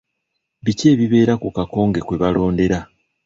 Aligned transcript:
Biki 0.63 0.85
ebibeera 0.93 1.33
ku 1.41 1.47
kakonge 1.55 1.99
kwe 2.05 2.15
balondera? 2.21 2.79